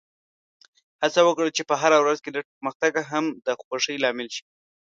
[1.01, 4.43] هڅه وکړه چې په هره ورځ کې لږ پرمختګ هم د خوښۍ لامل شي.